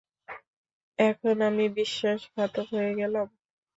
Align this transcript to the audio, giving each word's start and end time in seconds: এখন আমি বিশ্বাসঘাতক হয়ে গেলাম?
এখন 0.99 1.35
আমি 1.49 1.65
বিশ্বাসঘাতক 1.77 2.67
হয়ে 2.73 2.91
গেলাম? 2.99 3.27